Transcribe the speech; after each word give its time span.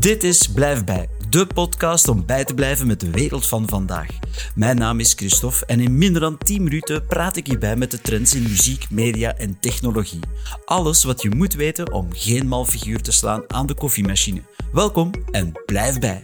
Dit 0.00 0.24
is 0.24 0.48
Blijf 0.48 0.84
Bij, 0.84 1.08
de 1.28 1.46
podcast 1.46 2.08
om 2.08 2.26
bij 2.26 2.44
te 2.44 2.54
blijven 2.54 2.86
met 2.86 3.00
de 3.00 3.10
wereld 3.10 3.46
van 3.46 3.68
vandaag. 3.68 4.06
Mijn 4.54 4.76
naam 4.76 5.00
is 5.00 5.12
Christophe 5.12 5.66
en 5.66 5.80
in 5.80 5.98
minder 5.98 6.20
dan 6.20 6.38
10 6.38 6.62
minuten 6.62 7.06
praat 7.06 7.36
ik 7.36 7.46
hierbij 7.46 7.76
met 7.76 7.90
de 7.90 8.00
trends 8.00 8.34
in 8.34 8.42
muziek, 8.42 8.90
media 8.90 9.36
en 9.36 9.58
technologie. 9.60 10.20
Alles 10.64 11.04
wat 11.04 11.22
je 11.22 11.30
moet 11.30 11.54
weten 11.54 11.92
om 11.92 12.08
geen 12.10 12.48
mal 12.48 12.64
figuur 12.64 13.02
te 13.02 13.12
slaan 13.12 13.42
aan 13.46 13.66
de 13.66 13.74
koffiemachine. 13.74 14.42
Welkom 14.72 15.10
en 15.30 15.52
blijf 15.66 15.98
bij. 15.98 16.20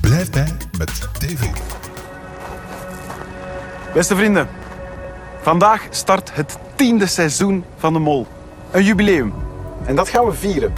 Blijf 0.00 0.30
bij 0.30 0.56
met 0.78 1.08
TV. 1.18 1.46
Beste 3.94 4.16
vrienden, 4.16 4.48
vandaag 5.42 5.86
start 5.90 6.34
het 6.34 6.58
tiende 6.76 7.06
seizoen 7.06 7.64
van 7.76 7.92
de 7.92 7.98
Mol. 7.98 8.26
Een 8.70 8.84
jubileum. 8.84 9.32
En 9.86 9.96
dat 9.96 10.08
gaan 10.08 10.24
we 10.24 10.32
vieren. 10.32 10.72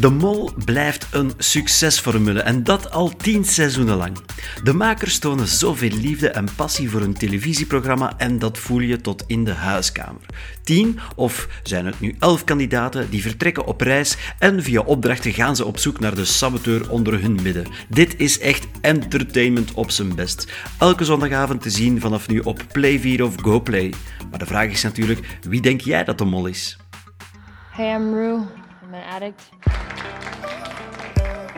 De 0.00 0.10
Mol 0.10 0.50
blijft 0.64 1.06
een 1.10 1.32
succesformule 1.38 2.40
en 2.40 2.64
dat 2.64 2.90
al 2.90 3.16
tien 3.16 3.44
seizoenen 3.44 3.96
lang. 3.96 4.16
De 4.62 4.72
makers 4.72 5.18
tonen 5.18 5.46
zoveel 5.46 5.90
liefde 5.90 6.28
en 6.28 6.48
passie 6.56 6.90
voor 6.90 7.00
hun 7.00 7.14
televisieprogramma 7.14 8.18
en 8.18 8.38
dat 8.38 8.58
voel 8.58 8.80
je 8.80 9.00
tot 9.00 9.24
in 9.26 9.44
de 9.44 9.52
huiskamer. 9.52 10.20
Tien, 10.62 10.98
of 11.16 11.48
zijn 11.62 11.86
het 11.86 12.00
nu 12.00 12.14
elf 12.18 12.44
kandidaten, 12.44 13.10
die 13.10 13.22
vertrekken 13.22 13.64
op 13.66 13.80
reis 13.80 14.16
en 14.38 14.62
via 14.62 14.80
opdrachten 14.80 15.32
gaan 15.32 15.56
ze 15.56 15.64
op 15.64 15.78
zoek 15.78 16.00
naar 16.00 16.14
de 16.14 16.24
saboteur 16.24 16.90
onder 16.90 17.20
hun 17.20 17.38
midden. 17.42 17.66
Dit 17.88 18.14
is 18.16 18.38
echt 18.38 18.66
entertainment 18.80 19.72
op 19.74 19.90
zijn 19.90 20.14
best. 20.14 20.52
Elke 20.78 21.04
zondagavond 21.04 21.62
te 21.62 21.70
zien 21.70 22.00
vanaf 22.00 22.28
nu 22.28 22.38
op 22.38 22.62
Play 22.72 22.98
4 22.98 23.24
of 23.24 23.34
GoPlay. 23.42 23.92
Maar 24.30 24.38
de 24.38 24.46
vraag 24.46 24.70
is 24.70 24.82
natuurlijk, 24.82 25.38
wie 25.48 25.60
denk 25.60 25.80
jij 25.80 26.04
dat 26.04 26.18
de 26.18 26.24
Mol 26.24 26.46
is? 26.46 26.76
Hey, 27.70 27.94
I'm 27.94 28.14
Rue. 28.14 28.40
I'm 28.92 28.98
an 28.98 29.04
addict. 29.04 29.40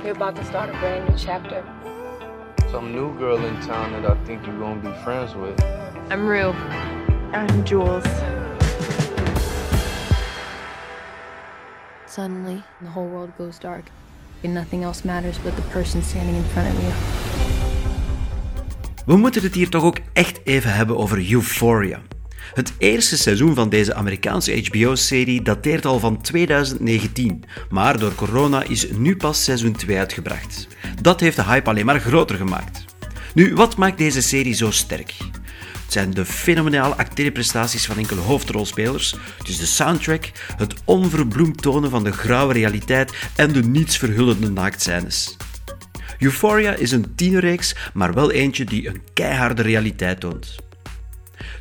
You're 0.05 0.15
about 0.15 0.37
to 0.37 0.45
start 0.45 0.69
a 0.71 0.73
brand 0.79 1.09
new 1.09 1.17
chapter. 1.19 1.65
Some 2.71 2.93
new 2.93 3.13
girl 3.19 3.45
in 3.45 3.61
town 3.61 3.91
that 3.93 4.09
I 4.09 4.15
think 4.25 4.47
you're 4.47 4.59
gonna 4.59 4.81
be 4.81 4.93
friends 5.03 5.35
with. 5.35 5.61
I'm 6.11 6.29
Rue. 6.29 6.55
I'm 7.33 7.65
Jules. 7.65 8.05
Suddenly, 12.07 12.63
the 12.81 12.91
whole 12.91 13.09
world 13.09 13.33
goes 13.37 13.59
dark, 13.59 13.85
and 14.45 14.55
nothing 14.55 14.85
else 14.85 15.05
matters 15.05 15.37
but 15.39 15.57
the 15.57 15.63
person 15.73 16.03
standing 16.03 16.37
in 16.37 16.45
front 16.45 16.69
of 16.69 16.83
you. 16.83 16.93
We 19.07 19.17
moeten 19.17 19.43
het 19.43 19.55
hier 19.55 19.69
toch 19.69 19.85
ook 19.85 19.99
echt 20.13 20.41
even 20.45 20.73
hebben 20.73 20.97
over 20.97 21.33
Euphoria. 21.33 22.01
Het 22.53 22.73
eerste 22.79 23.17
seizoen 23.17 23.55
van 23.55 23.69
deze 23.69 23.95
Amerikaanse 23.95 24.63
HBO-serie 24.65 25.43
dateert 25.43 25.87
al 25.87 25.99
van 25.99 26.21
2019, 26.23 27.45
maar 27.71 27.99
door 27.99 28.15
corona 28.15 28.63
is 28.63 28.91
nu 28.91 29.17
pas 29.17 29.45
seizoen 29.45 29.73
2 29.73 29.99
uitgebracht. 29.99 30.69
Dat 31.03 31.21
heeft 31.21 31.37
de 31.37 31.45
hype 31.45 31.71
alleen 31.71 31.87
maar 31.87 32.01
groter 32.01 32.37
gemaakt. 32.37 32.85
Nu, 33.35 33.55
wat 33.55 33.77
maakt 33.77 33.99
deze 33.99 34.23
serie 34.23 34.55
zo 34.55 34.71
sterk? 34.71 35.15
Het 35.85 35.93
zijn 35.93 36.11
de 36.11 36.25
fenomenale 36.25 36.95
acteerprestaties 36.95 37.87
van 37.87 37.99
enkele 37.99 38.21
hoofdrolspelers, 38.21 39.15
dus 39.45 39.59
de 39.59 39.67
soundtrack, 39.67 40.31
het 40.57 40.75
onverbloemd 40.85 41.63
tonen 41.63 41.91
van 41.91 42.05
de 42.05 42.13
grauwe 42.13 42.53
realiteit 42.53 43.13
en 43.37 43.53
de 43.53 43.63
nietsverhullende 43.63 44.51
naaktscènes. 44.51 45.37
Euphoria 46.19 46.75
is 46.75 46.91
een 46.91 47.15
tienerreeks, 47.15 47.75
maar 47.93 48.15
wel 48.15 48.31
eentje 48.31 48.65
die 48.65 48.89
een 48.89 49.03
keiharde 49.13 49.63
realiteit 49.63 50.21
toont. 50.21 50.57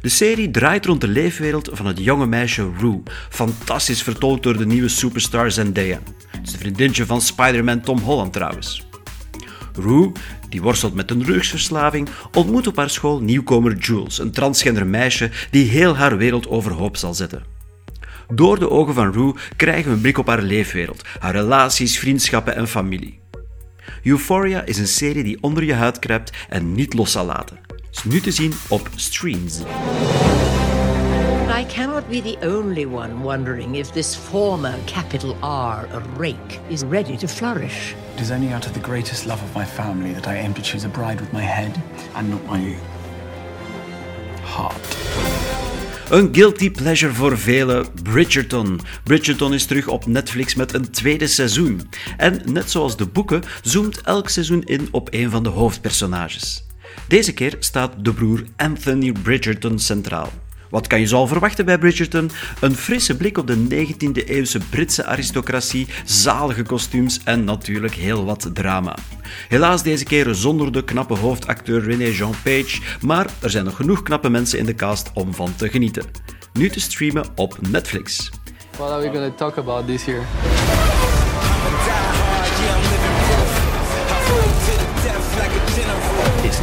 De 0.03 0.09
serie 0.09 0.51
draait 0.51 0.85
rond 0.85 1.01
de 1.01 1.07
leefwereld 1.07 1.69
van 1.71 1.85
het 1.85 1.99
jonge 1.99 2.25
meisje 2.25 2.71
Rue, 2.77 3.01
fantastisch 3.29 4.03
vertolkt 4.03 4.43
door 4.43 4.57
de 4.57 4.65
nieuwe 4.65 4.87
superstar 4.87 5.51
Zendaya. 5.51 5.99
Het 6.27 6.45
is 6.45 6.51
de 6.51 6.57
vriendinnetje 6.57 7.05
van 7.05 7.21
Spider-Man 7.21 7.81
Tom 7.81 7.99
Holland 7.99 8.33
trouwens. 8.33 8.87
Rue, 9.73 10.11
die 10.49 10.61
worstelt 10.61 10.93
met 10.93 11.11
een 11.11 11.23
drugsverslaving, 11.23 12.09
ontmoet 12.33 12.67
op 12.67 12.75
haar 12.75 12.89
school 12.89 13.19
nieuwkomer 13.19 13.75
Jules, 13.77 14.19
een 14.19 14.31
transgender 14.31 14.87
meisje 14.87 15.29
die 15.51 15.69
heel 15.69 15.95
haar 15.95 16.17
wereld 16.17 16.47
overhoop 16.47 16.97
zal 16.97 17.13
zetten. 17.13 17.43
Door 18.33 18.59
de 18.59 18.69
ogen 18.69 18.93
van 18.93 19.13
Rue 19.13 19.33
krijgen 19.55 19.89
we 19.89 19.95
een 19.95 20.01
blik 20.01 20.17
op 20.17 20.27
haar 20.27 20.41
leefwereld, 20.41 21.03
haar 21.19 21.33
relaties, 21.33 21.99
vriendschappen 21.99 22.55
en 22.55 22.67
familie. 22.67 23.19
Euphoria 24.03 24.63
is 24.63 24.77
een 24.77 24.87
serie 24.87 25.23
die 25.23 25.37
onder 25.41 25.63
je 25.63 25.73
huid 25.73 25.99
kruipt 25.99 26.31
en 26.49 26.73
niet 26.73 26.93
los 26.93 27.11
zal 27.11 27.25
laten. 27.25 27.72
Is 27.93 28.03
nu 28.03 28.21
te 28.21 28.31
zien 28.31 28.53
op 28.67 28.89
Streams. 28.95 29.59
I 31.59 31.65
cannot 31.75 32.09
be 32.09 32.21
the 32.21 32.37
only 32.57 32.85
one 32.85 33.21
wondering 33.21 33.75
if 33.75 33.91
this 33.91 34.15
former 34.15 34.73
capital 34.85 35.35
R 35.41 35.87
rake 36.17 36.59
is 36.67 36.81
ready 36.89 37.17
to 37.17 37.27
flourish. 37.27 37.93
It 38.15 38.21
is 38.21 38.31
only 38.31 38.53
out 38.53 38.65
of 38.65 38.71
the 38.71 38.79
greatest 38.79 39.25
love 39.25 39.43
of 39.43 39.55
my 39.55 39.65
family 39.65 40.13
that 40.13 40.25
I 40.25 40.37
aim 40.37 40.53
to 40.53 40.61
choose 40.61 40.85
a 40.85 40.89
bride 40.89 41.19
with 41.19 41.31
my 41.31 41.41
head 41.41 41.71
and 42.15 42.29
not 42.29 42.45
my 42.45 42.75
heart. 44.43 44.97
Een 46.09 46.29
guilty 46.31 46.71
pleasure 46.71 47.13
voor 47.13 47.37
velen, 47.37 47.85
Bridgerton. 48.03 48.79
Bridgerton 49.03 49.53
is 49.53 49.65
terug 49.65 49.87
op 49.87 50.05
Netflix 50.05 50.55
met 50.55 50.73
een 50.73 50.91
tweede 50.91 51.27
seizoen. 51.27 51.89
En 52.17 52.41
net 52.45 52.71
zoals 52.71 52.97
de 52.97 53.05
boeken 53.05 53.43
zoomt 53.61 54.01
elk 54.01 54.29
seizoen 54.29 54.63
in 54.63 54.87
op 54.91 55.07
een 55.11 55.29
van 55.29 55.43
de 55.43 55.49
hoofdpersonages. 55.49 56.63
Deze 57.13 57.33
keer 57.33 57.55
staat 57.59 57.91
de 57.97 58.13
broer 58.13 58.43
Anthony 58.55 59.11
Bridgerton 59.11 59.79
centraal. 59.79 60.29
Wat 60.69 60.87
kan 60.87 60.99
je 60.99 61.05
zo 61.05 61.25
verwachten 61.25 61.65
bij 61.65 61.77
Bridgerton? 61.77 62.31
Een 62.61 62.75
frisse 62.75 63.17
blik 63.17 63.37
op 63.37 63.47
de 63.47 63.67
19e-eeuwse 63.69 64.59
Britse 64.69 65.05
aristocratie, 65.05 65.87
zalige 66.05 66.63
kostuums 66.63 67.19
en 67.23 67.43
natuurlijk 67.43 67.93
heel 67.93 68.25
wat 68.25 68.49
drama. 68.53 68.95
Helaas 69.47 69.83
deze 69.83 70.03
keer 70.03 70.33
zonder 70.35 70.71
de 70.71 70.83
knappe 70.83 71.17
hoofdacteur 71.17 71.83
René 71.83 72.09
Jean 72.09 72.35
Page, 72.43 72.81
maar 73.01 73.29
er 73.41 73.49
zijn 73.49 73.65
nog 73.65 73.75
genoeg 73.75 74.03
knappe 74.03 74.29
mensen 74.29 74.59
in 74.59 74.65
de 74.65 74.75
cast 74.75 75.11
om 75.13 75.33
van 75.33 75.55
te 75.55 75.69
genieten. 75.69 76.05
Nu 76.53 76.69
te 76.69 76.79
streamen 76.79 77.25
op 77.35 77.57
Netflix. 77.69 78.31
What 78.77 78.89
are 78.89 79.01
we 79.01 79.07
gonna 79.07 79.31
talk 79.31 79.57
about 79.57 79.87
this 79.87 80.05
year? 80.05 80.23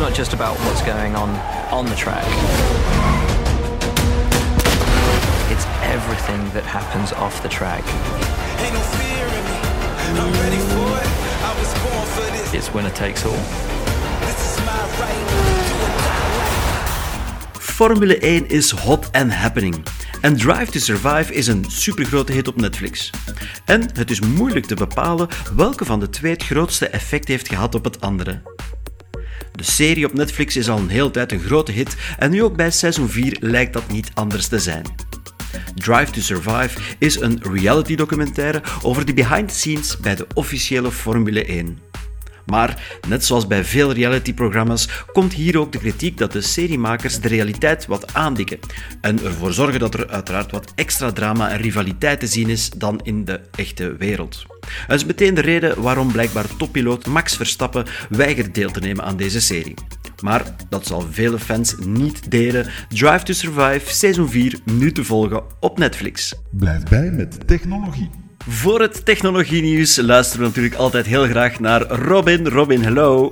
Not 0.01 0.15
just 0.15 0.33
about 0.33 0.57
what's 0.61 0.83
going 0.83 1.15
on 1.15 1.29
on 1.71 1.85
the 1.85 1.95
track. 1.95 2.25
It's 5.53 5.67
everything 5.83 6.43
that 6.55 6.65
happens 6.65 7.13
off 7.13 7.43
the 7.43 7.49
track. 7.49 7.85
It's 12.55 12.73
winner 12.73 12.91
takes 12.93 13.27
all. 13.27 13.37
Formule 17.59 18.19
1 18.21 18.47
is 18.49 18.71
hot 18.71 19.11
and 19.13 19.33
happening. 19.33 19.85
En 20.21 20.37
Drive 20.37 20.71
to 20.71 20.79
Survive 20.79 21.35
is 21.35 21.47
een 21.47 21.65
supergrote 21.69 22.33
hit 22.33 22.49
op 22.49 22.57
Netflix. 22.57 23.11
En 23.65 23.91
het 23.93 24.11
is 24.11 24.21
moeilijk 24.21 24.67
te 24.67 24.75
bepalen 24.75 25.29
welke 25.57 25.85
van 25.85 26.01
de 26.01 26.09
twee 26.09 26.33
het 26.33 26.45
grootste 26.45 26.89
effect 26.89 27.29
heeft 27.29 27.49
gehad 27.49 27.75
op 27.75 27.85
het 27.85 28.01
andere. 28.01 28.43
De 29.61 29.67
serie 29.67 30.07
op 30.07 30.13
Netflix 30.13 30.57
is 30.57 30.69
al 30.69 30.79
een 30.79 30.89
hele 30.89 31.11
tijd 31.11 31.33
een 31.33 31.41
grote 31.41 31.73
hit 31.73 31.97
en 32.19 32.31
nu 32.31 32.43
ook 32.43 32.57
bij 32.57 32.71
seizoen 32.71 33.09
4 33.09 33.37
lijkt 33.41 33.73
dat 33.73 33.89
niet 33.89 34.11
anders 34.15 34.47
te 34.47 34.59
zijn. 34.59 34.85
Drive 35.75 36.13
to 36.13 36.21
Survive 36.21 36.79
is 36.99 37.21
een 37.21 37.41
reality 37.53 37.95
documentaire 37.95 38.63
over 38.83 39.07
de 39.07 39.15
behind 39.15 39.49
the 39.49 39.55
scenes 39.55 39.97
bij 39.97 40.15
de 40.15 40.27
officiële 40.35 40.91
Formule 40.91 41.45
1. 41.45 41.90
Maar 42.51 43.01
net 43.09 43.25
zoals 43.25 43.47
bij 43.47 43.65
veel 43.65 43.93
realityprogramma's 43.93 44.89
komt 45.13 45.33
hier 45.33 45.59
ook 45.59 45.73
de 45.73 45.79
kritiek 45.79 46.19
dat 46.19 46.33
de 46.33 46.41
seriemakers 46.41 47.21
de 47.21 47.29
realiteit 47.29 47.87
wat 47.87 48.15
aandikken 48.15 48.59
en 49.01 49.25
ervoor 49.25 49.53
zorgen 49.53 49.81
dat 49.81 49.95
er 49.95 50.09
uiteraard 50.09 50.51
wat 50.51 50.73
extra 50.75 51.13
drama 51.13 51.51
en 51.51 51.61
rivaliteit 51.61 52.21
te 52.21 52.27
zien 52.27 52.49
is 52.49 52.71
dan 52.71 53.01
in 53.03 53.25
de 53.25 53.41
echte 53.55 53.97
wereld. 53.97 54.47
Dat 54.87 54.97
is 54.97 55.05
meteen 55.05 55.35
de 55.35 55.41
reden 55.41 55.83
waarom 55.83 56.13
blijkbaar 56.13 56.57
toppiloot 56.57 57.07
Max 57.07 57.37
Verstappen 57.37 57.87
weigert 58.09 58.55
deel 58.55 58.71
te 58.71 58.81
nemen 58.81 59.05
aan 59.05 59.17
deze 59.17 59.41
serie. 59.41 59.75
Maar 60.23 60.55
dat 60.69 60.87
zal 60.87 61.07
vele 61.11 61.39
fans 61.39 61.75
niet 61.79 62.31
delen. 62.31 62.67
Drive 62.89 63.23
to 63.23 63.33
Survive 63.33 63.95
seizoen 63.95 64.29
4 64.29 64.59
nu 64.65 64.93
te 64.93 65.05
volgen 65.05 65.43
op 65.61 65.79
Netflix. 65.79 66.35
Blijf 66.51 66.83
bij 66.83 67.11
met 67.11 67.47
technologie. 67.47 68.20
Voor 68.49 68.81
het 68.81 69.05
technologienieuws 69.05 69.97
luisteren 69.97 70.41
we 70.41 70.47
natuurlijk 70.47 70.75
altijd 70.75 71.07
heel 71.07 71.25
graag 71.25 71.61
naar 71.61 71.83
Robin. 71.83 72.49
Robin, 72.49 72.83
hello. 72.83 73.31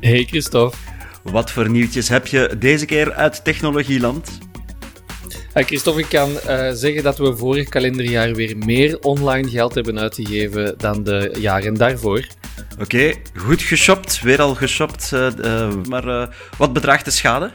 Hey 0.00 0.24
Christophe. 0.24 0.76
Wat 1.22 1.50
voor 1.50 1.70
nieuwtjes 1.70 2.08
heb 2.08 2.26
je 2.26 2.56
deze 2.58 2.86
keer 2.86 3.12
uit 3.12 3.44
Technologieland? 3.44 4.38
Christophe, 5.54 6.00
ik 6.00 6.08
kan 6.08 6.30
uh, 6.30 6.70
zeggen 6.72 7.02
dat 7.02 7.18
we 7.18 7.36
vorig 7.36 7.68
kalenderjaar 7.68 8.34
weer 8.34 8.56
meer 8.56 8.98
online 8.98 9.48
geld 9.48 9.74
hebben 9.74 9.98
uitgegeven 9.98 10.74
dan 10.78 11.04
de 11.04 11.34
jaren 11.38 11.74
daarvoor. 11.74 12.26
Oké, 12.72 12.82
okay, 12.82 13.22
goed 13.34 13.62
geshopt, 13.62 14.20
weer 14.20 14.40
al 14.40 14.54
geshopt. 14.54 15.10
Uh, 15.14 15.74
maar 15.88 16.36
wat 16.58 16.72
bedraagt 16.72 17.04
de 17.04 17.10
schade? 17.10 17.50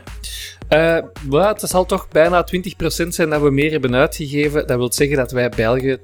Uh, 0.73 0.97
het 1.29 1.61
zal 1.61 1.85
toch 1.85 2.07
bijna 2.07 2.47
20% 3.05 3.07
zijn 3.07 3.29
dat 3.29 3.41
we 3.41 3.51
meer 3.51 3.71
hebben 3.71 3.95
uitgegeven. 3.95 4.67
Dat 4.67 4.77
wil 4.77 4.93
zeggen 4.93 5.17
dat 5.17 5.31
wij 5.31 5.49
België 5.49 5.97
12,1 5.97 6.03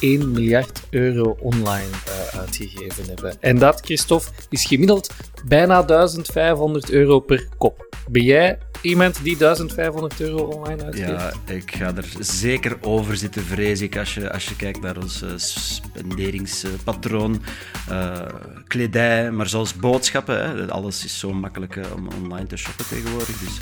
miljard 0.00 0.80
euro 0.90 1.36
online 1.40 1.90
uh, 2.08 2.38
uitgegeven 2.38 3.04
hebben. 3.06 3.34
En 3.40 3.58
dat, 3.58 3.80
Christophe, 3.80 4.30
is 4.50 4.64
gemiddeld 4.64 5.10
bijna 5.46 5.82
1500 5.82 6.90
euro 6.90 7.20
per 7.20 7.48
kop. 7.58 7.87
Ben 8.10 8.22
jij 8.22 8.58
iemand 8.82 9.22
die 9.22 9.36
1500 9.36 10.20
euro 10.20 10.42
online 10.42 10.84
uitgeeft? 10.84 11.08
Ja, 11.08 11.32
ik 11.54 11.74
ga 11.74 11.96
er 11.96 12.08
zeker 12.18 12.76
over 12.80 13.16
zitten, 13.16 13.42
vrees 13.42 13.80
ik, 13.80 13.96
als 13.96 14.14
je, 14.14 14.32
als 14.32 14.48
je 14.48 14.56
kijkt 14.56 14.80
naar 14.80 14.96
ons 14.96 15.22
uh, 15.22 15.30
spenderingspatroon. 15.36 17.42
Uh, 17.90 18.26
kledij, 18.66 19.30
maar 19.30 19.48
zoals 19.48 19.74
boodschappen. 19.74 20.44
Hè. 20.44 20.70
Alles 20.70 21.04
is 21.04 21.18
zo 21.18 21.32
makkelijk 21.32 21.76
uh, 21.76 21.84
om 21.94 22.08
online 22.22 22.46
te 22.46 22.56
shoppen 22.56 22.88
tegenwoordig. 22.88 23.38
Dus 23.38 23.58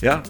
ja, 0.00 0.20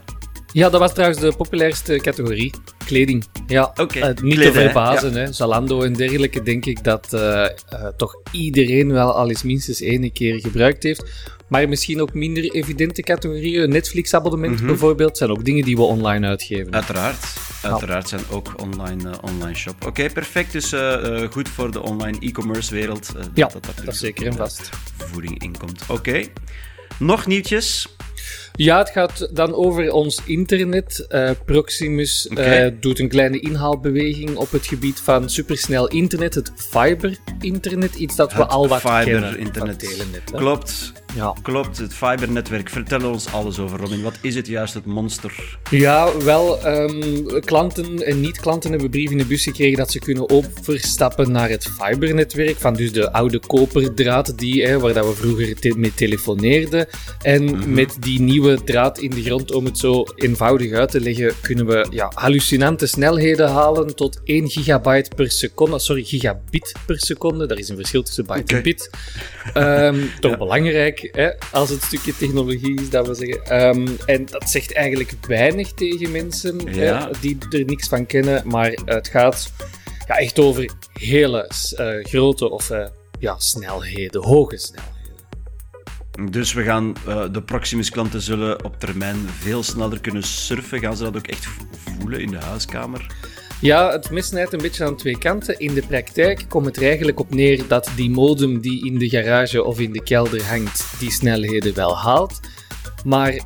ja, 0.53 0.69
dat 0.69 0.81
was 0.81 0.93
trouwens 0.93 1.21
de 1.21 1.33
populairste 1.37 1.97
categorie. 1.97 2.55
Kleding. 2.85 3.25
Ja, 3.47 3.73
okay. 3.77 4.11
uh, 4.11 4.23
niet 4.23 4.41
te 4.41 4.53
verbazen. 4.53 5.13
Hè. 5.13 5.33
Zalando 5.33 5.83
en 5.83 5.93
dergelijke 5.93 6.43
denk 6.43 6.67
ik 6.67 6.85
dat 6.85 7.09
uh, 7.15 7.21
uh, 7.21 7.49
toch 7.97 8.17
iedereen 8.33 8.93
wel 8.93 9.13
al 9.13 9.29
eens 9.29 9.43
minstens 9.43 9.81
één 9.81 10.13
keer 10.13 10.41
gebruikt 10.41 10.83
heeft. 10.83 11.05
Maar 11.49 11.69
misschien 11.69 12.01
ook 12.01 12.15
minder 12.15 12.51
evidente 12.55 13.03
categorieën. 13.03 13.71
Netflix-abonnement 13.71 14.53
mm 14.53 14.59
-hmm. 14.59 14.67
bijvoorbeeld 14.67 15.17
zijn 15.17 15.31
ook 15.31 15.45
dingen 15.45 15.65
die 15.65 15.77
we 15.77 15.83
online 15.83 16.27
uitgeven. 16.27 16.73
Uiteraard. 16.73 17.27
Uiteraard 17.63 18.09
zijn 18.09 18.23
ook 18.31 18.55
online, 18.57 19.21
online 19.21 19.55
shop. 19.55 19.75
Oké, 19.75 19.87
okay, 19.87 20.11
perfect. 20.11 20.53
Dus 20.53 20.75
goed 21.31 21.49
voor 21.49 21.71
de 21.71 21.83
online 21.83 22.19
e-commerce 22.21 22.75
wereld. 22.75 23.13
ja, 23.35 23.47
dat, 23.47 23.65
dat, 23.65 23.85
dat 23.85 23.97
zeker 23.97 24.27
en 24.27 24.35
vast. 24.35 24.69
Voeding 24.97 25.43
inkomt. 25.43 25.83
Oké. 25.83 25.93
Okay. 25.93 26.33
Nog 26.99 27.27
nieuwtjes? 27.27 27.97
Ja, 28.53 28.79
het 28.79 28.91
gaat 28.91 29.29
dan 29.33 29.55
over 29.55 29.93
ons 29.93 30.21
internet. 30.25 31.07
Uh, 31.09 31.31
Proximus 31.45 32.29
okay. 32.31 32.67
uh, 32.67 32.73
doet 32.81 32.99
een 32.99 33.09
kleine 33.09 33.41
inhaalbeweging 33.41 34.37
op 34.37 34.51
het 34.51 34.67
gebied 34.67 35.01
van 35.01 35.31
supersnel 35.31 35.89
internet, 35.89 36.35
het 36.35 36.53
fiber-internet. 36.57 37.95
Iets 37.95 38.17
dat 38.17 38.33
we 38.33 38.47
al 38.47 38.69
wat 38.69 38.81
fiber 38.81 39.05
kennen 39.05 39.39
internet. 39.39 39.79
telenet. 39.79 40.31
Klopt. 40.33 40.93
Ja. 41.15 41.35
Klopt, 41.43 41.79
het 41.79 41.95
fibernetwerk. 41.95 42.69
Vertel 42.69 43.11
ons 43.11 43.33
alles 43.33 43.59
over, 43.59 43.79
Robin. 43.79 44.03
Wat 44.03 44.19
is 44.21 44.35
het 44.35 44.47
juist, 44.47 44.75
het 44.75 44.85
monster? 44.85 45.59
Ja, 45.71 46.19
wel, 46.19 46.67
um, 46.67 47.41
klanten 47.41 48.07
en 48.07 48.21
niet-klanten 48.21 48.71
hebben 48.71 48.91
brief 48.91 49.11
in 49.11 49.19
de 49.19 49.25
bus 49.25 49.43
gekregen 49.43 49.79
dat 49.79 49.91
ze 49.91 49.99
kunnen 49.99 50.31
overstappen 50.31 51.33
naar 51.33 51.49
het 51.49 51.71
fibernetwerk. 51.79 52.57
Van 52.57 52.75
dus 52.75 52.93
de 52.93 53.13
oude 53.13 53.41
koperdraad 53.47 54.39
die, 54.39 54.67
hè, 54.67 54.79
waar 54.79 54.93
dat 54.93 55.07
we 55.07 55.15
vroeger 55.15 55.61
te 55.61 55.75
mee 55.77 55.95
telefoneerden. 55.95 56.87
En 57.23 57.43
mm 57.43 57.49
-hmm. 57.49 57.75
met 57.75 57.97
die 58.01 58.21
nieuwe 58.21 58.65
draad 58.65 58.99
in 58.99 59.11
de 59.11 59.23
grond, 59.23 59.53
om 59.53 59.65
het 59.65 59.79
zo 59.79 60.05
eenvoudig 60.15 60.73
uit 60.73 60.91
te 60.91 61.01
leggen, 61.01 61.33
kunnen 61.41 61.67
we 61.67 61.87
ja, 61.91 62.13
hallucinante 62.15 62.87
snelheden 62.87 63.49
halen 63.49 63.97
tot 63.97 64.21
1 64.25 64.51
gigabyte 64.51 65.11
per 65.17 65.31
seconde. 65.31 65.79
Sorry, 65.79 66.05
gigabit 66.05 66.75
per 66.87 67.01
seconde. 67.01 67.47
Daar 67.47 67.59
is 67.59 67.69
een 67.69 67.77
verschil 67.77 68.03
tussen 68.03 68.27
byte 68.27 68.43
okay. 68.43 68.57
en 68.57 68.63
bit. 68.63 68.91
Um, 69.55 70.11
toch 70.21 70.31
ja. 70.31 70.37
belangrijk 70.37 71.00
hè, 71.13 71.31
als 71.53 71.71
het 71.71 71.83
stukje 71.83 72.17
technologie 72.17 72.81
is, 72.81 72.91
dat 72.91 73.07
we 73.07 73.15
zeggen. 73.15 73.69
Um, 73.69 73.97
en 74.07 74.27
dat 74.27 74.51
zegt 74.51 74.75
eigenlijk 74.75 75.15
weinig 75.27 75.73
tegen 75.73 76.11
mensen 76.11 76.75
ja. 76.75 77.09
hè, 77.09 77.11
die 77.21 77.39
er 77.51 77.65
niks 77.65 77.89
van 77.89 78.07
kennen, 78.07 78.43
maar 78.49 78.79
het 78.85 79.09
gaat 79.09 79.53
ja, 80.07 80.19
echt 80.19 80.39
over 80.39 80.71
hele 80.93 81.51
uh, 81.79 82.05
grote 82.05 82.51
of 82.51 82.71
uh, 82.71 82.87
ja, 83.19 83.39
snelheden, 83.39 84.25
hoge 84.25 84.59
snelheden. 84.59 84.99
Dus 86.31 86.53
we 86.53 86.63
gaan, 86.63 86.95
uh, 87.09 87.25
de 87.33 87.43
Proximus-klanten 87.43 88.21
zullen 88.21 88.65
op 88.65 88.79
termijn 88.79 89.17
veel 89.29 89.63
sneller 89.63 90.01
kunnen 90.01 90.23
surfen. 90.23 90.81
Gaan 90.81 90.97
ze 90.97 91.03
dat 91.03 91.17
ook 91.17 91.27
echt 91.27 91.47
voelen 91.47 92.21
in 92.21 92.31
de 92.31 92.39
huiskamer? 92.39 93.07
Ja, 93.61 93.93
het 93.93 94.11
mes 94.11 94.27
snijdt 94.27 94.53
een 94.53 94.63
beetje 94.63 94.85
aan 94.85 94.97
twee 94.97 95.19
kanten. 95.19 95.59
In 95.59 95.75
de 95.75 95.83
praktijk 95.87 96.45
komt 96.49 96.67
het 96.67 96.77
er 96.77 96.83
eigenlijk 96.83 97.21
op 97.21 97.35
neer 97.35 97.69
dat 97.69 97.91
die 97.97 98.11
modem 98.11 98.61
die 98.61 98.87
in 98.87 98.99
de 98.99 99.09
garage 99.09 99.65
of 99.65 99.81
in 99.81 99.93
de 99.93 100.03
kelder 100.03 100.45
hangt, 100.45 100.85
die 100.99 101.11
snelheden 101.11 101.75
wel 101.75 101.99
haalt. 101.99 102.41
Maar 103.05 103.41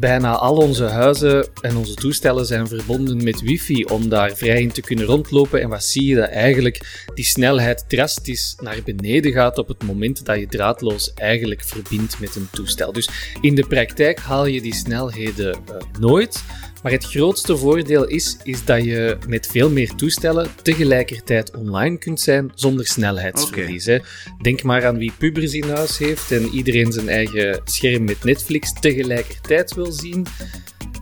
bijna 0.00 0.32
al 0.36 0.56
onze 0.56 0.84
huizen 0.84 1.48
en 1.60 1.76
onze 1.76 1.94
toestellen 1.94 2.46
zijn 2.46 2.68
verbonden 2.68 3.24
met 3.24 3.40
wifi 3.40 3.84
om 3.84 4.08
daar 4.08 4.36
vrij 4.36 4.60
in 4.60 4.72
te 4.72 4.80
kunnen 4.80 5.04
rondlopen. 5.04 5.60
En 5.60 5.68
wat 5.68 5.84
zie 5.84 6.04
je 6.04 6.14
dat 6.14 6.28
eigenlijk 6.28 7.04
die 7.14 7.24
snelheid 7.24 7.84
drastisch 7.88 8.56
naar 8.60 8.78
beneden 8.84 9.32
gaat 9.32 9.58
op 9.58 9.68
het 9.68 9.82
moment 9.82 10.24
dat 10.24 10.38
je 10.38 10.46
draadloos 10.46 11.12
eigenlijk 11.14 11.62
verbindt 11.64 12.20
met 12.20 12.34
een 12.34 12.48
toestel. 12.50 12.92
Dus 12.92 13.08
in 13.40 13.54
de 13.54 13.66
praktijk 13.66 14.18
haal 14.18 14.46
je 14.46 14.60
die 14.60 14.74
snelheden 14.74 15.56
uh, 15.70 15.76
nooit. 16.00 16.44
Maar 16.82 16.92
het 16.92 17.04
grootste 17.04 17.56
voordeel 17.56 18.06
is, 18.06 18.36
is 18.42 18.64
dat 18.64 18.84
je 18.84 19.16
met 19.28 19.46
veel 19.46 19.70
meer 19.70 19.94
toestellen 19.94 20.48
tegelijkertijd 20.62 21.56
online 21.56 21.98
kunt 21.98 22.20
zijn 22.20 22.50
zonder 22.54 22.86
snelheidsverlies. 22.86 23.86
Okay. 23.88 24.02
Denk 24.40 24.62
maar 24.62 24.86
aan 24.86 24.98
wie 24.98 25.12
pubers 25.18 25.54
in 25.54 25.68
huis 25.68 25.98
heeft 25.98 26.32
en 26.32 26.48
iedereen 26.48 26.92
zijn 26.92 27.08
eigen 27.08 27.60
scherm 27.64 28.04
met 28.04 28.24
Netflix 28.24 28.72
tegelijkertijd 28.72 29.74
wil 29.74 29.92
zien. 29.92 30.26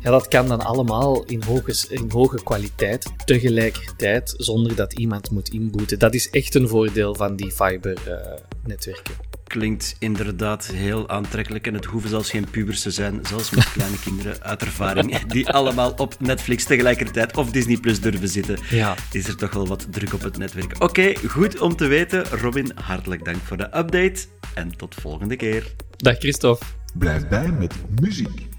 Ja, 0.02 0.10
dat 0.10 0.28
kan 0.28 0.48
dan 0.48 0.60
allemaal 0.60 1.24
in 1.24 1.42
hoge, 1.42 1.74
in 1.88 2.10
hoge 2.10 2.42
kwaliteit, 2.42 3.12
tegelijkertijd, 3.24 4.34
zonder 4.36 4.74
dat 4.74 4.92
iemand 4.92 5.30
moet 5.30 5.48
inboeten. 5.48 5.98
Dat 5.98 6.14
is 6.14 6.30
echt 6.30 6.54
een 6.54 6.68
voordeel 6.68 7.14
van 7.14 7.36
die 7.36 7.50
fiber-netwerken. 7.50 9.14
Uh, 9.14 9.28
Klinkt 9.44 9.96
inderdaad 9.98 10.66
heel 10.66 11.08
aantrekkelijk 11.08 11.66
en 11.66 11.74
het 11.74 11.84
hoeven 11.84 12.10
zelfs 12.10 12.30
geen 12.30 12.50
pubers 12.50 12.82
te 12.82 12.90
zijn, 12.90 13.20
zelfs 13.22 13.50
met 13.50 13.72
kleine 13.76 13.98
kinderen 13.98 14.42
uit 14.42 14.62
ervaring, 14.62 15.18
die 15.26 15.48
allemaal 15.48 15.92
op 15.96 16.14
Netflix 16.20 16.64
tegelijkertijd 16.64 17.36
of 17.36 17.50
Disney 17.50 17.76
Plus 17.76 18.00
durven 18.00 18.28
zitten. 18.28 18.58
Ja. 18.70 18.94
Is 19.12 19.26
er 19.26 19.36
toch 19.36 19.52
wel 19.52 19.66
wat 19.66 19.86
druk 19.90 20.12
op 20.14 20.22
het 20.22 20.38
netwerk. 20.38 20.74
Oké, 20.74 20.84
okay, 20.84 21.16
goed 21.26 21.60
om 21.60 21.76
te 21.76 21.86
weten. 21.86 22.24
Robin, 22.24 22.72
hartelijk 22.74 23.24
dank 23.24 23.38
voor 23.44 23.56
de 23.56 23.64
update 23.64 24.20
en 24.54 24.76
tot 24.76 24.94
volgende 24.94 25.36
keer. 25.36 25.74
Dag 25.96 26.18
Christophe. 26.18 26.64
Blijf 26.94 27.28
bij 27.28 27.52
met 27.52 27.74
muziek. 28.00 28.49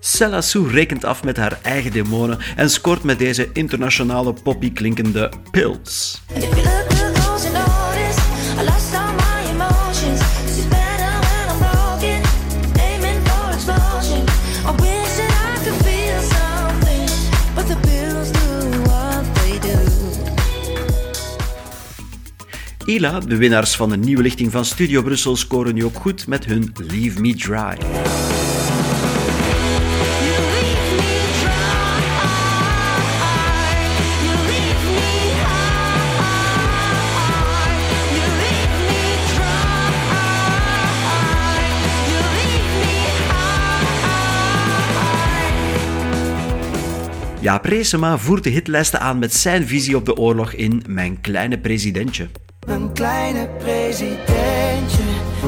Cella 0.00 0.40
Sue 0.40 0.70
rekent 0.70 1.04
af 1.04 1.24
met 1.24 1.36
haar 1.36 1.58
eigen 1.62 1.92
demonen 1.92 2.38
en 2.56 2.70
scoort 2.70 3.02
met 3.02 3.18
deze 3.18 3.48
internationale 3.52 4.32
poppy 4.32 4.72
klinkende 4.72 5.32
Pills. 5.50 6.22
Ila, 22.84 23.20
de 23.20 23.36
winnaars 23.36 23.76
van 23.76 23.88
de 23.88 23.96
nieuwe 23.96 24.22
lichting 24.22 24.52
van 24.52 24.64
Studio 24.64 25.02
Brussel, 25.02 25.36
scoren 25.36 25.74
nu 25.74 25.84
ook 25.84 25.96
goed 25.96 26.26
met 26.26 26.44
hun 26.44 26.72
Leave 26.76 27.20
Me 27.20 27.34
Dry. 27.34 28.29
Jaap 47.50 47.64
Reesema 47.64 48.18
voert 48.18 48.44
de 48.44 48.50
hitlijsten 48.50 49.00
aan 49.00 49.18
met 49.18 49.34
zijn 49.34 49.66
visie 49.66 49.96
op 49.96 50.04
de 50.04 50.16
oorlog 50.16 50.52
in 50.52 50.82
Mijn 50.86 51.20
Kleine 51.20 51.58
Presidentje. 51.58 52.28
Mijn 52.66 52.92
kleine 52.92 53.48
presidentje 53.58 55.02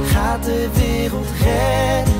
gaat 0.07 0.45
de 0.45 0.69
wereld 0.75 1.27
redden. 1.43 2.15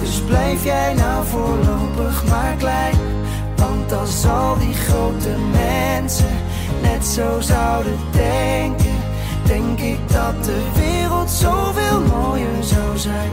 Dus 0.00 0.20
blijf 0.26 0.64
jij 0.64 0.94
nou 0.94 1.26
voorlopig 1.26 2.28
maar 2.28 2.54
klein. 2.58 2.94
Want 3.56 3.92
als 3.92 4.24
al 4.24 4.58
die 4.58 4.74
grote 4.74 5.36
mensen 5.50 6.36
net 6.82 7.04
zo 7.04 7.40
zouden 7.40 7.98
denken, 8.12 8.96
denk 9.46 9.80
ik 9.80 9.98
dat 10.08 10.44
de 10.44 10.62
wereld 10.74 11.30
zoveel 11.30 12.00
mooier 12.00 12.62
zou 12.62 12.98
zijn. 12.98 13.30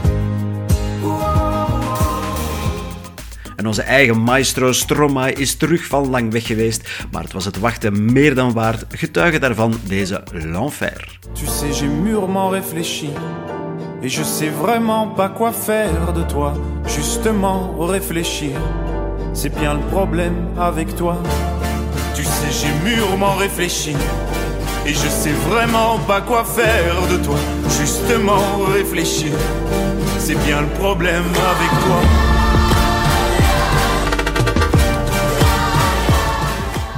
En 3.60 3.66
onze 3.66 3.82
eigen 3.82 4.18
maestro 4.18 4.72
Stromae 4.72 5.32
is 5.32 5.54
terug 5.54 5.86
van 5.86 6.10
lang 6.10 6.32
weg 6.32 6.46
geweest, 6.46 6.88
maar 7.10 7.22
het 7.22 7.32
was 7.32 7.44
het 7.44 7.58
wachten 7.58 8.12
meer 8.12 8.34
dan 8.34 8.52
waard. 8.52 8.84
Getuige 8.88 9.38
daarvan 9.38 9.74
deze 9.86 10.22
L'Enfer. 10.32 11.18
Tu 11.32 11.46
sais, 11.46 11.78
j'ai 11.78 11.88
mûrement 11.88 12.52
réfléchi. 12.52 13.08
Et 14.02 14.12
je 14.12 14.24
sais 14.24 14.50
vraiment 14.60 15.14
pas 15.14 15.32
quoi 15.36 15.52
faire 15.52 16.12
de 16.12 16.26
toi. 16.26 16.52
Justement, 16.86 17.86
réfléchir, 17.86 18.60
c'est 19.32 19.54
bien 19.58 19.74
le 19.74 19.84
problème 19.90 20.34
avec 20.56 20.94
toi. 20.96 21.16
Tu 22.14 22.22
sais, 22.22 22.50
j'ai 22.50 22.90
mûrement 22.90 23.38
réfléchi. 23.38 23.94
Et 24.84 24.94
je 24.94 25.08
sais 25.08 25.34
vraiment 25.50 25.98
pas 26.06 26.22
quoi 26.22 26.44
faire 26.44 27.08
de 27.10 27.24
toi. 27.24 27.38
Justement, 27.80 28.64
réfléchir, 28.72 29.32
c'est 30.18 30.38
bien 30.46 30.60
le 30.60 30.78
problème 30.78 31.26
avec 31.26 31.70
toi. 31.84 32.29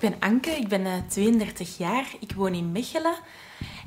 Ik 0.00 0.10
ben 0.10 0.20
Anke, 0.20 0.50
ik 0.50 0.68
ben 0.68 0.80
uh, 0.80 0.92
32 1.08 1.78
jaar, 1.78 2.06
ik 2.20 2.32
woon 2.32 2.54
in 2.54 2.72
Mechelen 2.72 3.14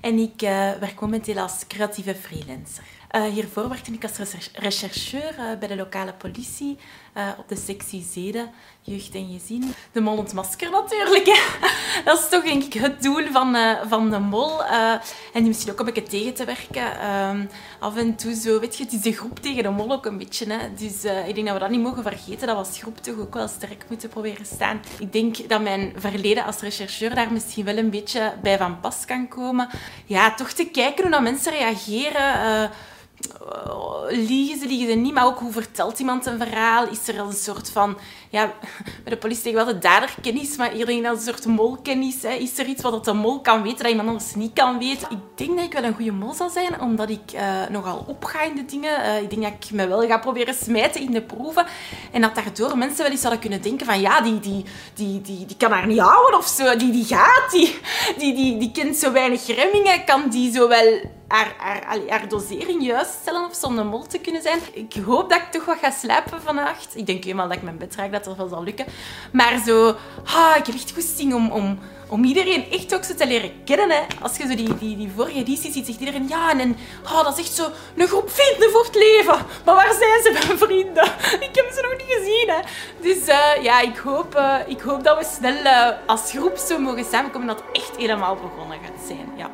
en 0.02 0.18
ik 0.18 0.42
uh, 0.42 0.50
werk 0.72 1.00
momenteel 1.00 1.40
als 1.40 1.68
creatieve 1.68 2.16
freelancer. 2.16 2.84
Uh, 3.12 3.24
hiervoor 3.24 3.70
werkte 3.70 3.92
ik 3.92 4.04
als 4.04 4.20
rechercheur 4.54 5.58
bij 5.60 5.68
de 5.68 5.76
lokale 5.76 6.14
politie 6.14 6.78
uh, 7.18 7.28
op 7.38 7.48
de 7.48 7.56
sectie 7.56 8.06
Zeden, 8.12 8.50
jeugd 8.82 9.16
en 9.16 9.40
gezin. 9.40 9.74
De 9.92 10.02
mol 10.02 10.18
ontmasker 10.18 10.70
natuurlijk. 10.72 11.26
Hè. 11.26 11.68
Dat 12.06 12.20
is 12.20 12.30
toch 12.30 12.44
denk 12.44 12.64
ik 12.64 12.74
het 12.74 13.02
doel 13.02 13.26
van, 13.32 13.58
van 13.88 14.10
de 14.10 14.20
mol. 14.20 14.64
en 14.64 15.00
die 15.34 15.44
misschien 15.44 15.72
ook 15.72 15.80
een 15.80 15.86
beetje 15.86 16.04
tegen 16.04 16.34
te 16.34 16.46
werken. 16.46 17.00
Ehm, 17.00 17.46
af 17.80 17.96
en 17.96 18.16
toe 18.16 18.36
zo, 18.36 18.60
weet 18.60 18.78
je, 18.78 18.84
het 18.84 18.94
is 18.94 19.02
de 19.02 19.14
groep 19.14 19.40
tegen 19.40 19.64
de 19.64 19.70
mol 19.70 19.92
ook 19.92 20.06
een 20.06 20.18
beetje. 20.18 20.46
Hè. 20.46 20.74
Dus 20.74 21.04
ik 21.04 21.36
denk 21.36 21.46
dat 21.46 21.54
we 21.54 21.60
dat 21.60 21.70
niet 21.70 21.82
mogen 21.82 22.04
vergeten, 22.04 22.48
dat 22.48 22.56
we 22.56 22.64
als 22.64 22.80
groep 22.80 22.98
toch 22.98 23.20
ook 23.20 23.34
wel 23.34 23.48
sterk 23.48 23.86
moeten 23.90 24.10
proberen 24.10 24.46
staan. 24.46 24.82
Ik 25.00 25.14
denk 25.14 25.50
dat 25.50 25.62
mijn 25.62 25.94
verleden 25.96 26.46
als 26.46 26.60
rechercheur 26.60 27.16
daar 27.16 27.32
misschien 27.32 27.66
wel 27.66 27.78
een 27.78 27.90
beetje 27.90 28.34
bij 28.42 28.58
van 28.58 28.80
pas 28.80 29.06
kan 29.06 29.28
komen. 29.28 29.70
Ja, 30.06 30.34
toch 30.34 30.52
te 30.52 30.66
kijken 30.66 31.04
hoe 31.04 31.12
dat 31.12 31.22
mensen 31.22 31.52
reageren 31.52 32.72
liegen 34.10 34.60
ze, 34.60 34.68
liegen 34.68 34.88
ze 34.88 34.94
niet, 34.94 35.14
maar 35.14 35.26
ook 35.26 35.40
hoe 35.40 35.52
vertelt 35.52 36.00
iemand 36.00 36.26
een 36.26 36.38
verhaal? 36.38 36.88
Is 36.88 37.08
er 37.08 37.20
een 37.20 37.34
soort 37.34 37.70
van, 37.70 37.98
ja, 38.34 38.54
bij 39.04 39.14
de 39.14 39.18
politie 39.18 39.44
zeggen 39.44 39.66
wel 39.66 39.74
de 39.74 39.80
daderkennis, 39.80 40.58
maar 40.58 40.76
ik 40.76 41.04
dat 41.04 41.16
een 41.16 41.22
soort 41.22 41.46
molkennis. 41.46 42.22
Hè. 42.22 42.30
Is 42.30 42.58
er 42.58 42.66
iets 42.66 42.82
wat 42.82 43.06
de 43.06 43.14
mol 43.14 43.42
kan 43.42 43.62
weten 43.62 43.78
dat 43.78 43.88
iemand 43.88 44.08
anders 44.08 44.36
niet 44.36 44.54
kan 44.54 44.80
weten? 44.80 45.08
Ik 45.10 45.18
denk 45.36 45.56
dat 45.56 45.66
ik 45.66 45.74
wel 45.74 45.84
een 45.84 45.94
goede 45.94 46.12
mol 46.12 46.34
zal 46.34 46.50
zijn, 46.50 46.82
omdat 46.82 47.10
ik 47.10 47.34
uh, 47.34 47.42
nogal 47.70 48.04
opga 48.08 48.42
in 48.42 48.56
de 48.56 48.66
dingen. 48.66 49.00
Uh, 49.00 49.22
ik 49.22 49.30
denk 49.30 49.42
dat 49.42 49.52
ik 49.60 49.72
me 49.72 49.88
wel 49.88 50.08
ga 50.08 50.18
proberen 50.18 50.54
smijten 50.54 51.02
in 51.02 51.12
de 51.12 51.22
proeven. 51.22 51.66
En 52.12 52.22
dat 52.22 52.36
daardoor 52.36 52.78
mensen 52.78 53.02
wel 53.02 53.12
eens 53.12 53.22
zouden 53.22 53.42
kunnen 53.42 53.62
denken 53.62 53.86
van, 53.86 54.02
ja, 54.02 54.22
die, 54.22 54.40
die, 54.40 54.66
die, 54.94 55.22
die, 55.22 55.46
die 55.46 55.58
kan 55.58 55.72
haar 55.72 55.88
niet 55.88 56.00
houden 56.00 56.40
of 56.40 56.48
zo. 56.48 56.76
Die, 56.76 56.92
die 56.92 57.06
gaat, 57.06 57.52
die, 57.52 57.80
die, 58.18 58.36
die, 58.36 58.58
die 58.58 58.72
kent 58.72 58.96
zo 58.96 59.12
weinig 59.12 59.48
remmingen, 59.48 60.06
kan 60.06 60.30
die 60.30 60.54
zo 60.54 60.68
wel 60.68 61.02
haar, 61.28 61.54
haar, 61.58 62.00
haar 62.08 62.28
dosering 62.28 62.86
juist 62.86 63.12
stellen 63.12 63.46
of 63.46 63.56
zonder 63.56 63.86
mol 63.86 64.08
te 64.08 64.20
kunnen 64.20 64.42
zijn. 64.42 64.60
Ik 64.74 64.94
hoop 65.06 65.30
dat 65.30 65.40
ik 65.40 65.52
toch 65.52 65.66
wat 65.66 65.78
ga 65.78 65.92
slapen 65.92 66.42
vannacht. 66.42 66.96
Ik 66.96 67.06
denk 67.06 67.24
helemaal 67.24 67.48
dat 67.48 67.58
ik 67.58 67.64
mijn 67.64 67.78
bed 67.78 67.96
raak, 67.96 68.12
dat 68.12 68.23
het 68.26 68.38
wel 68.38 68.48
zal 68.48 68.64
lukken. 68.64 68.86
Maar 69.32 69.62
zo, 69.66 69.96
ah, 70.26 70.56
ik 70.58 70.66
heb 70.66 70.76
echt 70.76 70.92
goesting 70.94 71.34
om, 71.34 71.52
om, 71.52 71.80
om 72.08 72.24
iedereen 72.24 72.72
echt 72.72 72.96
ook 72.96 73.04
zo 73.04 73.14
te 73.16 73.28
leren 73.28 73.64
kennen. 73.64 73.90
Hè. 73.90 74.02
Als 74.22 74.38
je 74.38 74.48
zo 74.48 74.56
die, 74.56 74.78
die, 74.78 74.98
die 74.98 75.12
vorige 75.16 75.38
editie 75.38 75.72
ziet, 75.72 75.86
zegt 75.86 76.00
iedereen 76.00 76.28
ja, 76.28 76.60
en 76.60 76.78
dat 77.04 77.38
is 77.38 77.46
echt 77.46 77.56
zo 77.56 77.70
een 77.96 78.08
groep 78.08 78.30
vrienden 78.30 78.72
voor 78.72 78.84
het 78.84 78.96
leven. 78.96 79.46
Maar 79.66 79.76
waar 79.76 79.94
zijn 79.94 80.22
ze, 80.24 80.32
mijn 80.32 80.58
vrienden? 80.58 81.04
Ik 81.50 81.56
heb 81.56 81.72
ze 81.74 81.82
nog 81.82 81.92
niet 81.98 82.18
gezien. 82.18 82.50
Hè. 82.50 82.60
Dus 83.02 83.28
uh, 83.28 83.64
ja, 83.64 83.82
ik 83.82 83.98
hoop, 83.98 84.36
uh, 84.36 84.56
ik 84.68 84.82
hoop 84.82 85.04
dat 85.04 85.18
we 85.18 85.26
snel 85.26 85.64
uh, 85.64 85.90
als 86.06 86.32
groep 86.32 86.58
zo 86.58 86.80
mogen 86.80 87.06
samenkomen 87.06 87.48
dat 87.48 87.64
het 87.66 87.82
echt 87.82 87.96
helemaal 87.98 88.36
begonnen 88.36 88.78
gaat 88.84 89.08
zijn. 89.08 89.30
Ja. 89.38 89.50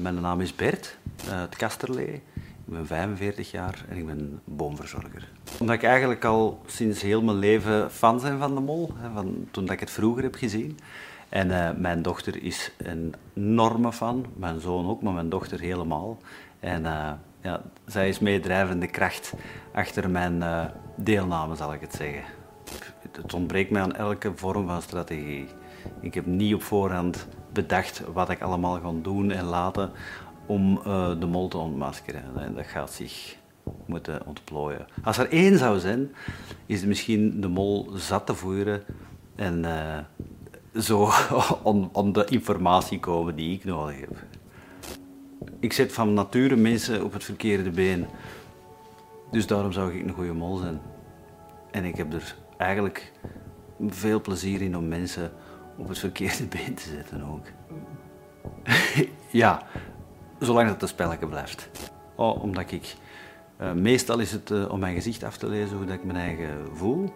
Mijn 0.00 0.20
naam 0.20 0.40
is 0.40 0.54
Bert, 0.54 0.96
uit 1.30 1.56
Kasterlee. 1.56 2.22
Ik 2.68 2.74
ben 2.74 2.86
45 2.86 3.50
jaar 3.50 3.84
en 3.88 3.96
ik 3.96 4.06
ben 4.06 4.40
boomverzorger. 4.44 5.28
Omdat 5.60 5.76
ik 5.76 5.82
eigenlijk 5.82 6.24
al 6.24 6.60
sinds 6.66 7.02
heel 7.02 7.22
mijn 7.22 7.38
leven 7.38 7.90
fan 7.90 8.20
ben 8.20 8.38
van 8.38 8.54
de 8.54 8.60
mol, 8.60 8.90
hè, 8.96 9.10
van 9.10 9.48
toen 9.50 9.64
dat 9.64 9.74
ik 9.74 9.80
het 9.80 9.90
vroeger 9.90 10.22
heb 10.22 10.34
gezien. 10.34 10.78
En 11.28 11.48
uh, 11.48 11.70
mijn 11.76 12.02
dochter 12.02 12.42
is 12.42 12.72
een 12.76 13.14
enorme 13.34 13.92
fan, 13.92 14.26
mijn 14.36 14.60
zoon 14.60 14.88
ook, 14.88 15.02
maar 15.02 15.12
mijn 15.12 15.28
dochter 15.28 15.60
helemaal. 15.60 16.18
En 16.60 16.82
ja, 17.40 17.62
zij 17.86 18.08
is 18.08 18.18
meedrijvende 18.18 18.86
kracht 18.86 19.34
achter 19.72 20.10
mijn 20.10 20.42
deelname, 20.96 21.56
zal 21.56 21.72
ik 21.72 21.80
het 21.80 21.94
zeggen. 21.94 22.22
Het 23.12 23.34
ontbreekt 23.34 23.70
mij 23.70 23.82
aan 23.82 23.94
elke 23.94 24.32
vorm 24.34 24.66
van 24.66 24.82
strategie. 24.82 25.46
Ik 26.00 26.14
heb 26.14 26.26
niet 26.26 26.54
op 26.54 26.62
voorhand 26.62 27.28
bedacht 27.52 28.02
wat 28.12 28.30
ik 28.30 28.40
allemaal 28.42 28.80
ga 28.80 28.92
doen 29.02 29.30
en 29.30 29.44
laten 29.44 29.90
om 30.48 30.80
uh, 30.86 31.20
de 31.20 31.26
mol 31.26 31.48
te 31.48 31.58
ontmaskeren. 31.58 32.22
En 32.36 32.54
dat 32.54 32.66
gaat 32.66 32.90
zich 32.90 33.36
moeten 33.86 34.26
ontplooien. 34.26 34.86
Als 35.04 35.18
er 35.18 35.30
één 35.30 35.58
zou 35.58 35.78
zijn, 35.78 36.14
is 36.66 36.78
het 36.78 36.88
misschien 36.88 37.40
de 37.40 37.48
mol 37.48 37.90
zat 37.94 38.26
te 38.26 38.34
voeren 38.34 38.82
en 39.36 39.64
uh, 39.64 39.98
zo 40.82 41.10
om 41.92 42.12
de 42.12 42.24
informatie 42.24 43.00
komen 43.00 43.36
die 43.36 43.54
ik 43.54 43.64
nodig 43.64 44.00
heb. 44.00 44.24
Ik 45.60 45.72
zet 45.72 45.92
van 45.92 46.14
nature 46.14 46.56
mensen 46.56 47.04
op 47.04 47.12
het 47.12 47.24
verkeerde 47.24 47.70
been. 47.70 48.06
Dus 49.30 49.46
daarom 49.46 49.72
zou 49.72 49.94
ik 49.94 50.06
een 50.06 50.14
goede 50.14 50.32
mol 50.32 50.56
zijn. 50.56 50.80
En 51.70 51.84
ik 51.84 51.96
heb 51.96 52.12
er 52.12 52.34
eigenlijk 52.56 53.12
veel 53.88 54.20
plezier 54.20 54.62
in 54.62 54.76
om 54.76 54.88
mensen 54.88 55.32
op 55.76 55.88
het 55.88 55.98
verkeerde 55.98 56.44
been 56.56 56.74
te 56.74 56.88
zetten 56.88 57.22
ook. 57.22 57.46
ja, 59.30 59.62
zolang 60.38 60.68
dat 60.68 60.82
een 60.82 60.88
spelletje 60.88 61.26
blijft. 61.26 61.68
Oh, 62.14 62.42
omdat 62.42 62.70
ik... 62.70 62.94
Uh, 63.60 63.72
meestal 63.72 64.18
is 64.18 64.32
het 64.32 64.50
uh, 64.50 64.70
om 64.70 64.80
mijn 64.80 64.94
gezicht 64.94 65.24
af 65.24 65.36
te 65.36 65.48
lezen 65.48 65.76
hoe 65.76 65.86
dat 65.86 65.94
ik 65.94 66.04
mijn 66.04 66.18
eigen 66.18 66.48
voel. 66.72 67.12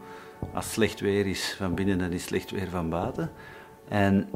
Als 0.54 0.64
het 0.64 0.74
slecht 0.74 1.00
weer 1.00 1.26
is 1.26 1.54
van 1.58 1.74
binnen, 1.74 1.98
dan 1.98 2.10
is 2.10 2.20
het 2.20 2.28
slecht 2.28 2.50
weer 2.50 2.68
van 2.68 2.88
buiten. 2.90 3.30
En 3.88 4.28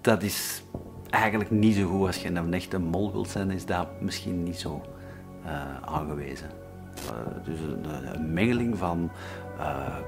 dat 0.00 0.22
is 0.22 0.62
eigenlijk 1.10 1.50
niet 1.50 1.76
zo 1.76 1.88
goed. 1.88 2.06
Als 2.06 2.22
je 2.22 2.28
een 2.28 2.54
echte 2.54 2.78
mol 2.78 3.12
wilt 3.12 3.28
zijn, 3.28 3.50
is 3.50 3.66
dat 3.66 4.00
misschien 4.00 4.42
niet 4.42 4.58
zo 4.58 4.82
uh, 5.44 5.82
aangewezen. 5.84 6.50
dus 7.44 7.60
een, 7.60 8.32
mengeling 8.32 8.78
van 8.78 9.10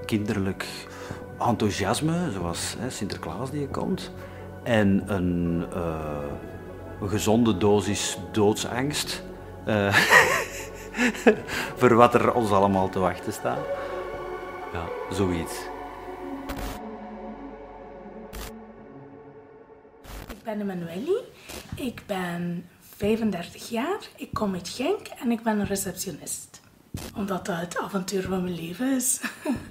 kinderlijk 0.06 0.66
enthousiasme, 1.38 2.30
zoals 2.30 2.76
hè, 2.78 2.90
Sinterklaas 2.90 3.50
die 3.50 3.68
komt, 3.68 4.12
en 4.62 5.02
een, 5.14 5.64
een 7.04 7.10
gezonde 7.10 7.56
dosis 7.56 8.18
doodsangst 8.32 9.22
uh, 9.68 9.96
voor 11.78 11.94
wat 11.94 12.14
er 12.14 12.34
ons 12.34 12.50
allemaal 12.50 12.88
te 12.88 12.98
wachten 12.98 13.32
staat. 13.32 13.66
Ja, 14.72 14.84
zoiets. 15.10 15.54
Ik 20.28 20.42
ben 20.42 20.60
Emanuele, 20.60 21.24
ik 21.74 22.02
ben 22.06 22.68
35 22.96 23.68
jaar, 23.68 23.98
ik 24.16 24.28
kom 24.32 24.54
uit 24.54 24.68
Genk 24.68 25.06
en 25.22 25.30
ik 25.30 25.42
ben 25.42 25.58
een 25.58 25.66
receptionist. 25.66 26.60
Omdat 27.16 27.46
dat 27.46 27.56
het 27.56 27.78
avontuur 27.78 28.22
van 28.22 28.42
mijn 28.42 28.54
leven 28.54 28.96
is. 28.96 29.20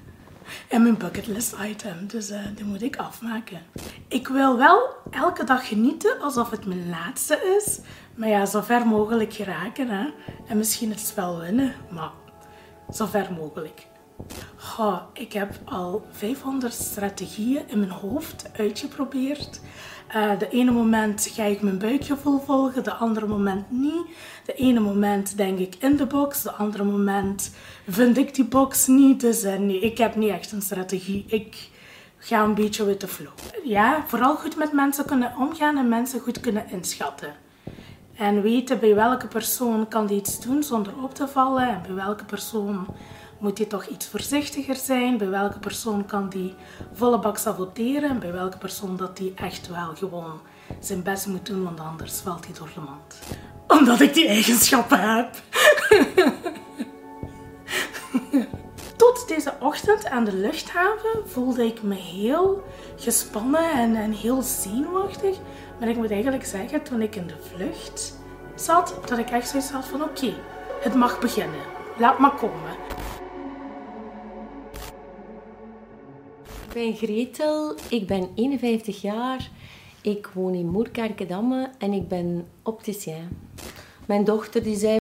en 0.73 0.81
mijn 0.81 0.97
bucketlist 0.97 1.55
item. 1.61 2.07
Dus 2.07 2.31
uh, 2.31 2.39
die 2.55 2.65
moet 2.65 2.81
ik 2.81 2.95
afmaken. 2.95 3.61
Ik 4.07 4.27
wil 4.27 4.57
wel 4.57 5.02
elke 5.13 5.43
dag 5.43 5.67
genieten 5.67 6.21
alsof 6.21 6.49
het 6.49 6.65
mijn 6.65 6.89
laatste 6.89 7.59
is. 7.61 7.79
Maar 8.15 8.29
ja, 8.29 8.45
zo 8.45 8.61
ver 8.61 8.87
mogelijk 8.87 9.33
geraken. 9.33 9.89
Hè? 9.89 10.09
En 10.47 10.57
misschien 10.57 10.89
het 10.89 10.99
spel 10.99 11.39
winnen. 11.39 11.73
Maar 11.89 12.11
zo 12.93 13.05
ver 13.05 13.33
mogelijk. 13.33 13.87
Goh, 14.55 15.01
ik 15.13 15.33
heb 15.33 15.59
al 15.65 16.05
500 16.11 16.73
strategieën 16.73 17.61
in 17.67 17.79
mijn 17.79 17.91
hoofd 17.91 18.49
uitgeprobeerd. 18.57 19.61
Uh, 20.15 20.39
de 20.39 20.49
ene 20.49 20.71
moment 20.71 21.29
ga 21.33 21.43
ik 21.43 21.61
mijn 21.61 21.77
buikgevoel 21.77 22.39
volgen, 22.39 22.83
de 22.83 22.93
andere 22.93 23.27
moment 23.27 23.71
niet. 23.71 24.05
De 24.45 24.53
ene 24.53 24.79
moment 24.79 25.37
denk 25.37 25.59
ik 25.59 25.75
in 25.79 25.95
de 25.95 26.05
box, 26.05 26.41
de 26.41 26.51
andere 26.51 26.83
moment 26.83 27.51
vind 27.87 28.17
ik 28.17 28.35
die 28.35 28.45
box 28.45 28.87
niet. 28.87 29.19
Dus 29.19 29.43
uh, 29.43 29.55
nee, 29.55 29.79
ik 29.79 29.97
heb 29.97 30.15
niet 30.15 30.29
echt 30.29 30.51
een 30.51 30.61
strategie. 30.61 31.23
Ik 31.27 31.69
ga 32.23 32.43
een 32.43 32.53
beetje 32.53 32.85
with 32.85 32.99
the 32.99 33.07
flow. 33.07 33.31
Ja, 33.63 34.03
vooral 34.07 34.35
goed 34.35 34.57
met 34.57 34.71
mensen 34.71 35.05
kunnen 35.05 35.33
omgaan 35.37 35.77
en 35.77 35.89
mensen 35.89 36.19
goed 36.19 36.39
kunnen 36.39 36.69
inschatten. 36.69 37.33
En 38.15 38.41
weten 38.41 38.79
bij 38.79 38.95
welke 38.95 39.27
persoon 39.27 39.87
kan 39.87 40.05
die 40.05 40.17
iets 40.17 40.39
doen 40.41 40.63
zonder 40.63 40.93
op 41.03 41.15
te 41.15 41.27
vallen 41.27 41.67
en 41.67 41.81
bij 41.81 41.93
welke 41.93 42.25
persoon 42.25 42.87
moet 43.39 43.57
hij 43.57 43.67
toch 43.67 43.85
iets 43.85 44.07
voorzichtiger 44.07 44.75
zijn? 44.75 45.17
Bij 45.17 45.29
welke 45.29 45.59
persoon 45.59 46.05
kan 46.05 46.29
die 46.29 46.53
volle 46.93 47.19
bak 47.19 47.37
saboteren? 47.37 48.09
En 48.09 48.19
bij 48.19 48.31
welke 48.31 48.57
persoon 48.57 48.97
dat 48.97 49.17
die 49.17 49.33
echt 49.35 49.67
wel 49.67 49.95
gewoon 49.95 50.39
zijn 50.79 51.03
best 51.03 51.27
moet 51.27 51.45
doen, 51.45 51.63
want 51.63 51.79
anders 51.79 52.19
valt 52.19 52.45
hij 52.45 52.53
door 52.57 52.69
de 52.73 52.81
mand. 52.81 53.19
Omdat 53.67 53.99
ik 53.99 54.13
die 54.13 54.27
eigenschappen 54.27 55.15
heb. 55.15 55.35
Deze 59.43 59.55
ochtend 59.59 60.05
aan 60.05 60.25
de 60.25 60.33
luchthaven 60.33 61.29
voelde 61.29 61.65
ik 61.65 61.81
me 61.81 61.95
heel 61.95 62.63
gespannen 62.95 63.71
en, 63.71 63.95
en 63.95 64.11
heel 64.11 64.41
zenuwachtig. 64.41 65.37
Maar 65.79 65.89
ik 65.89 65.95
moet 65.95 66.11
eigenlijk 66.11 66.45
zeggen, 66.45 66.83
toen 66.83 67.01
ik 67.01 67.15
in 67.15 67.27
de 67.27 67.35
vlucht 67.39 68.17
zat, 68.55 68.99
dat 69.05 69.17
ik 69.17 69.29
echt 69.29 69.49
zoiets 69.49 69.69
had 69.69 69.85
van 69.85 70.03
oké, 70.03 70.33
het 70.81 70.93
mag 70.93 71.19
beginnen. 71.19 71.59
Laat 71.97 72.19
maar 72.19 72.35
komen. 72.35 72.71
Ik 76.67 76.73
ben 76.73 76.95
Gretel, 76.95 77.75
ik 77.89 78.07
ben 78.07 78.29
51 78.35 79.01
jaar, 79.01 79.49
ik 80.01 80.29
woon 80.33 80.53
in 80.53 80.69
Moerkerkedamme 80.69 81.69
en 81.77 81.93
ik 81.93 82.07
ben 82.07 82.47
opticien. 82.61 83.29
Mijn 84.05 84.23
dochter 84.23 84.63
die 84.63 84.77
zei 84.77 84.91